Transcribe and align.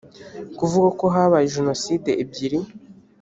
kuvuga 0.57 0.89
ko 0.99 1.05
habaye 1.15 1.45
jenoside 1.55 2.09
ebyiri 2.23 2.59